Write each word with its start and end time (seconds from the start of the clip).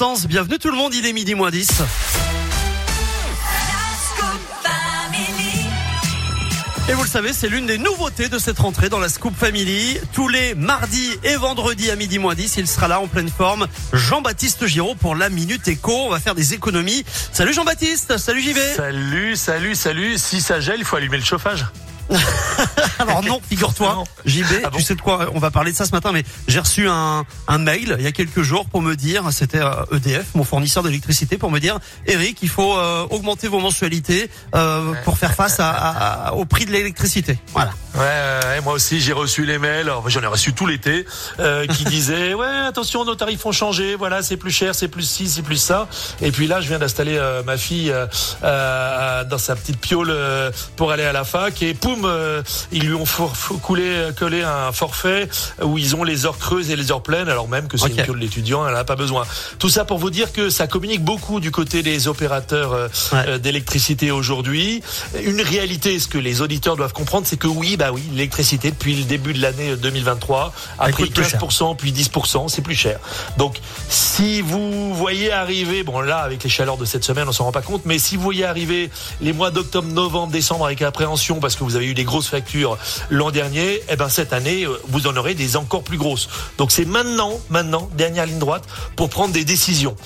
sens. 0.00 0.26
Bienvenue 0.26 0.58
tout 0.58 0.70
le 0.70 0.78
monde, 0.78 0.94
il 0.94 1.04
est 1.04 1.12
midi 1.12 1.34
moins 1.34 1.50
10. 1.50 1.82
Et 6.88 6.94
vous 6.94 7.02
le 7.02 7.08
savez, 7.08 7.34
c'est 7.34 7.50
l'une 7.50 7.66
des 7.66 7.76
nouveautés 7.76 8.30
de 8.30 8.38
cette 8.38 8.58
rentrée 8.60 8.88
dans 8.88 8.98
la 8.98 9.10
Scoop 9.10 9.34
Family. 9.36 10.00
Tous 10.14 10.28
les 10.28 10.54
mardis 10.54 11.10
et 11.22 11.36
vendredis 11.36 11.90
à 11.90 11.96
midi 11.96 12.18
moins 12.18 12.34
10, 12.34 12.56
il 12.56 12.66
sera 12.66 12.88
là 12.88 12.98
en 12.98 13.08
pleine 13.08 13.28
forme. 13.28 13.66
Jean-Baptiste 13.92 14.66
Giraud 14.66 14.94
pour 14.94 15.14
la 15.16 15.28
Minute 15.28 15.68
Éco. 15.68 15.92
On 15.92 16.08
va 16.08 16.18
faire 16.18 16.34
des 16.34 16.54
économies. 16.54 17.04
Salut 17.30 17.52
Jean-Baptiste, 17.52 18.16
salut 18.16 18.40
JV. 18.40 18.58
Salut, 18.74 19.36
salut, 19.36 19.74
salut. 19.74 20.16
Si 20.16 20.40
ça 20.40 20.60
gèle, 20.60 20.78
il 20.78 20.86
faut 20.86 20.96
allumer 20.96 21.18
le 21.18 21.24
chauffage. 21.24 21.66
Alors 23.08 23.24
non, 23.24 23.40
figure-toi, 23.48 24.04
JB, 24.26 24.44
ah 24.64 24.70
tu 24.74 24.82
sais 24.82 24.94
de 24.94 25.00
quoi 25.00 25.30
On 25.34 25.38
va 25.38 25.50
parler 25.50 25.72
de 25.72 25.76
ça 25.76 25.86
ce 25.86 25.92
matin, 25.92 26.12
mais 26.12 26.22
j'ai 26.48 26.60
reçu 26.60 26.86
un, 26.86 27.24
un 27.48 27.58
mail 27.58 27.96
il 27.98 28.04
y 28.04 28.06
a 28.06 28.12
quelques 28.12 28.42
jours 28.42 28.66
pour 28.66 28.82
me 28.82 28.94
dire, 28.94 29.24
c'était 29.32 29.60
EDF, 29.92 30.18
euh, 30.18 30.20
e 30.20 30.24
mon 30.34 30.44
fournisseur 30.44 30.82
d'électricité, 30.82 31.38
pour 31.38 31.50
me 31.50 31.60
dire, 31.60 31.78
Eric, 32.06 32.38
il 32.42 32.48
faut 32.48 32.76
euh, 32.76 33.06
augmenter 33.10 33.48
vos 33.48 33.60
mensualités 33.60 34.30
euh, 34.54 34.92
pour 35.04 35.16
faire 35.16 35.34
face 35.34 35.56
à, 35.60 36.34
au 36.34 36.44
prix 36.44 36.66
de 36.66 36.72
l'électricité. 36.72 37.38
Voilà. 37.52 37.72
Ouais, 37.94 38.60
moi 38.62 38.74
aussi 38.74 39.00
j'ai 39.00 39.12
reçu 39.12 39.44
les 39.44 39.58
mails, 39.58 39.90
j'en 40.06 40.22
ai 40.22 40.26
reçu 40.26 40.52
tout 40.52 40.66
l'été, 40.66 41.06
qui 41.72 41.84
disaient 41.86 42.34
ouais 42.34 42.46
attention 42.46 43.04
nos 43.04 43.16
tarifs 43.16 43.44
ont 43.46 43.52
changé, 43.52 43.96
voilà 43.96 44.22
c'est 44.22 44.36
plus 44.36 44.52
cher, 44.52 44.76
c'est 44.76 44.86
plus 44.86 45.02
ci, 45.02 45.28
c'est 45.28 45.42
plus 45.42 45.56
ça. 45.56 45.88
Et 46.20 46.30
puis 46.30 46.46
là 46.46 46.60
je 46.60 46.68
viens 46.68 46.78
d'installer 46.78 47.18
ma 47.44 47.56
fille 47.56 47.92
dans 48.42 49.38
sa 49.38 49.56
petite 49.56 49.80
piole 49.80 50.14
pour 50.76 50.92
aller 50.92 51.04
à 51.04 51.12
la 51.12 51.24
fac 51.24 51.62
et 51.62 51.74
poum 51.74 52.04
euh, 52.04 52.42
ils 52.72 52.89
lui 52.90 52.96
ont 52.96 53.04
coulé, 53.62 54.08
collé 54.18 54.42
un 54.42 54.72
forfait 54.72 55.28
où 55.62 55.78
ils 55.78 55.96
ont 55.96 56.04
les 56.04 56.26
heures 56.26 56.38
creuses 56.38 56.70
et 56.70 56.76
les 56.76 56.92
heures 56.92 57.02
pleines, 57.02 57.28
alors 57.28 57.48
même 57.48 57.68
que 57.68 57.76
c'est 57.76 57.88
une 57.88 58.04
de 58.04 58.12
l'étudiant, 58.12 58.66
elle 58.66 58.74
n'a 58.74 58.84
pas 58.84 58.96
besoin. 58.96 59.24
Tout 59.58 59.68
ça 59.68 59.84
pour 59.84 59.98
vous 59.98 60.10
dire 60.10 60.32
que 60.32 60.50
ça 60.50 60.66
communique 60.66 61.02
beaucoup 61.02 61.40
du 61.40 61.50
côté 61.50 61.82
des 61.82 62.08
opérateurs 62.08 62.72
euh, 62.72 62.88
euh, 63.12 63.38
d'électricité 63.38 64.10
aujourd'hui. 64.10 64.82
Une 65.24 65.40
réalité, 65.40 65.98
ce 65.98 66.08
que 66.08 66.18
les 66.18 66.40
auditeurs 66.40 66.76
doivent 66.76 66.92
comprendre, 66.92 67.26
c'est 67.26 67.36
que 67.36 67.46
oui, 67.46 67.76
bah 67.76 67.90
oui, 67.92 68.02
l'électricité 68.12 68.70
depuis 68.70 68.96
le 68.96 69.04
début 69.04 69.32
de 69.32 69.40
l'année 69.40 69.76
2023 69.76 70.52
a 70.78 70.88
pris 70.88 71.04
15%, 71.04 71.76
puis 71.76 71.92
10%, 71.92 72.48
c'est 72.48 72.62
plus 72.62 72.74
cher. 72.74 72.98
Donc, 73.36 73.60
si 73.88 74.40
vous 74.40 74.94
voyez 74.94 75.32
arriver, 75.32 75.82
bon 75.82 76.00
là, 76.00 76.18
avec 76.18 76.42
les 76.42 76.50
chaleurs 76.50 76.76
de 76.76 76.84
cette 76.84 77.04
semaine, 77.04 77.28
on 77.28 77.32
s'en 77.32 77.44
rend 77.44 77.52
pas 77.52 77.62
compte, 77.62 77.82
mais 77.84 77.98
si 77.98 78.16
vous 78.16 78.22
voyez 78.22 78.44
arriver 78.44 78.90
les 79.20 79.32
mois 79.32 79.50
d'octobre, 79.50 79.88
novembre, 79.88 80.32
décembre 80.32 80.66
avec 80.66 80.82
appréhension 80.82 81.40
parce 81.40 81.56
que 81.56 81.64
vous 81.64 81.76
avez 81.76 81.86
eu 81.86 81.94
des 81.94 82.04
grosses 82.04 82.28
factures 82.28 82.78
l'an 83.08 83.30
dernier, 83.30 83.74
et 83.74 83.82
eh 83.90 83.96
ben 83.96 84.08
cette 84.08 84.32
année, 84.32 84.64
euh, 84.64 84.80
vous 84.88 85.06
en 85.06 85.16
aurez 85.16 85.34
des 85.34 85.56
encore 85.56 85.82
plus 85.82 85.98
grosses. 85.98 86.28
Donc 86.58 86.72
c'est 86.72 86.84
maintenant, 86.84 87.40
maintenant, 87.48 87.88
dernière 87.94 88.26
ligne 88.26 88.38
droite, 88.38 88.64
pour 88.96 89.10
prendre 89.10 89.32
des 89.32 89.44
décisions. 89.44 89.96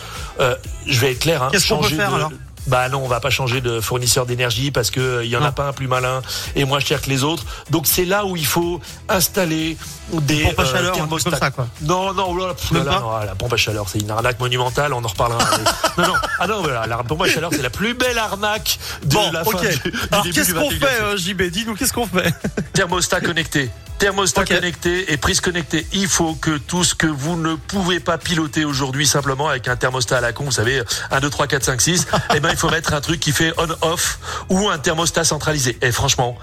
Euh, 0.41 0.57
je 0.87 1.01
vais 1.01 1.13
être 1.13 1.21
clair. 1.21 1.43
Hein, 1.43 1.49
Qu'est-ce 1.51 1.69
qu'on 1.69 1.81
peut 1.81 1.89
faire 1.89 2.15
alors? 2.15 2.31
Bah 2.67 2.89
non, 2.89 3.03
on 3.05 3.09
va 3.09 3.21
pas 3.21 3.31
changer 3.31 3.61
de 3.61 3.81
fournisseur 3.81 4.27
d'énergie 4.27 4.71
parce 4.71 4.91
que 4.91 5.23
il 5.25 5.35
euh, 5.35 5.35
y 5.35 5.37
en 5.37 5.43
a 5.43 5.53
pas 5.53 5.69
un 5.69 5.73
plus 5.73 5.89
malin 5.89 6.23
et 6.57 6.65
moins 6.65 6.81
cher 6.81 7.01
que 7.01 7.11
les 7.11 7.25
autres. 7.25 7.45
Donc 7.71 7.87
c'est 7.87 8.05
là 8.05 8.25
où 8.25 8.37
il 8.37 8.47
faut 8.47 8.81
installer 9.09 9.77
des 10.13 10.45
pompes 10.45 10.61
à 10.61 10.65
chaleur, 10.65 10.97
comme 10.97 11.19
ça 11.19 11.51
quoi. 11.51 11.69
Non 11.83 12.13
non, 12.15 12.27
oh 12.31 12.35
non, 12.73 13.19
la 13.21 13.35
pompe 13.35 13.53
à 13.53 13.57
chaleur, 13.57 13.89
c'est 13.89 14.01
une 14.01 14.11
arnaque 14.11 14.41
monumentale, 14.41 14.93
on 14.93 15.05
en 15.05 15.09
reparlera. 15.09 15.45
non 15.99 16.07
non, 16.07 16.15
ah 16.39 16.47
non, 16.47 16.63
voilà, 16.63 16.87
la 16.87 16.97
pompe 16.99 17.23
à 17.23 17.29
chaleur, 17.29 17.51
c'est 17.53 17.63
la 17.63 17.71
plus 17.71 17.95
belle 17.95 18.19
arnaque 18.19 18.79
de 19.05 19.33
la 19.33 19.45
fin 19.45 19.61
du, 19.61 19.69
Alors 20.11 20.25
qu'est-ce 20.25 20.55
qu'on 20.55 20.71
fait 20.71 21.03
euh, 21.03 21.17
JB 21.17 21.43
Dis-nous 21.43 21.75
qu'est-ce 21.75 21.93
qu'on 21.93 22.07
fait? 22.07 22.35
Thermostat 22.73 23.21
connecté 23.21 23.71
thermostat 23.99 24.45
connecté 24.45 25.13
et 25.13 25.17
prise 25.17 25.41
connectée. 25.41 25.87
Il 25.93 26.09
faut 26.09 26.35
que 26.35 26.57
tout 26.59 26.85
ce 26.85 26.95
que 26.95 27.07
vous 27.07 27.37
ne 27.37 27.55
pouvez 27.55 28.01
pas 28.01 28.19
piloter 28.19 28.65
aujourd'hui 28.65 29.07
simplement 29.07 29.49
avec 29.49 29.69
un 29.69 29.77
thermostat 29.77 30.19
à 30.19 30.21
la 30.21 30.33
con, 30.33 30.45
vous 30.45 30.53
savez, 30.53 30.83
1, 31.11 31.21
2, 31.21 31.31
3, 31.31 31.47
4, 31.47 31.65
5, 31.65 31.81
6, 31.81 32.07
eh 32.35 32.41
ben, 32.41 32.51
il 32.51 32.57
faut 32.57 32.71
mettre 32.71 32.95
un 32.95 33.01
truc 33.01 33.21
qui 33.21 33.33
fait 33.33 33.53
on-off 33.59 34.19
ou 34.49 34.69
un 34.69 34.79
thermostat 34.79 35.25
centralisé. 35.25 35.79
Et 35.83 35.93
franchement, 35.93 36.37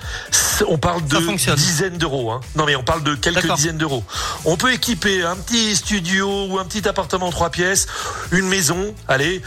on 0.67 0.77
parle 0.77 1.05
de 1.05 1.55
dizaines 1.55 1.97
d'euros. 1.97 2.31
Hein. 2.31 2.41
Non 2.55 2.65
mais 2.65 2.75
on 2.75 2.83
parle 2.83 3.03
de 3.03 3.15
quelques 3.15 3.53
dizaines 3.53 3.77
d'euros. 3.77 4.03
On 4.45 4.57
peut 4.57 4.73
équiper 4.73 5.23
un 5.23 5.35
petit 5.35 5.75
studio 5.75 6.47
ou 6.47 6.59
un 6.59 6.65
petit 6.65 6.87
appartement 6.87 7.31
trois 7.31 7.49
pièces, 7.49 7.87
une 8.31 8.47
maison, 8.47 8.93
allez, 9.07 9.41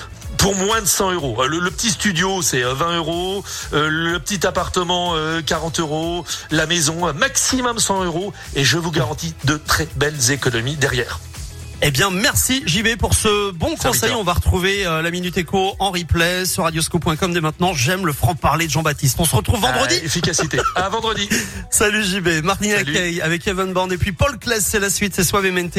pour 0.44 0.54
moins 0.56 0.82
de 0.82 0.86
100 0.86 1.12
euros. 1.12 1.42
Euh, 1.42 1.46
le, 1.46 1.70
petit 1.70 1.88
studio, 1.88 2.42
c'est 2.42 2.60
20 2.60 2.68
euh, 2.68 2.96
euros. 2.98 3.42
Euh, 3.72 3.88
le 3.88 4.18
petit 4.18 4.46
appartement, 4.46 5.14
40 5.46 5.80
euros. 5.80 6.26
La 6.50 6.66
maison, 6.66 7.14
maximum 7.14 7.78
100 7.78 8.04
euros. 8.04 8.34
Et 8.54 8.62
je 8.62 8.76
vous 8.76 8.90
garantis 8.90 9.32
de 9.44 9.56
très 9.56 9.88
belles 9.96 10.32
économies 10.32 10.76
derrière. 10.76 11.18
Eh 11.80 11.90
bien, 11.90 12.10
merci 12.10 12.62
JB 12.66 12.96
pour 12.98 13.14
ce 13.14 13.52
bon 13.52 13.74
conseil. 13.76 14.12
On 14.12 14.22
va 14.22 14.34
retrouver 14.34 14.84
la 14.84 15.10
Minute 15.10 15.36
Éco 15.38 15.74
en 15.78 15.90
replay 15.90 16.44
sur 16.44 16.64
radioscope.com 16.64 17.32
dès 17.32 17.40
maintenant. 17.40 17.74
J'aime 17.74 18.06
le 18.06 18.12
franc-parler 18.12 18.66
de 18.66 18.70
Jean-Baptiste. 18.70 19.16
On 19.20 19.24
se 19.24 19.36
retrouve 19.36 19.60
vendredi. 19.60 19.96
efficacité. 20.02 20.58
à 20.76 20.88
vendredi. 20.88 21.28
Salut 21.70 22.04
JB. 22.04 22.44
Martin 22.44 22.84
Kay 22.84 23.20
avec 23.22 23.46
Evan 23.48 23.72
Bond 23.72 23.88
et 23.90 23.98
puis 23.98 24.12
Paul 24.12 24.38
Kless, 24.38 24.64
c'est 24.64 24.78
la 24.78 24.90
suite. 24.90 25.14
C'est 25.14 25.24
Suavemente. 25.24 25.78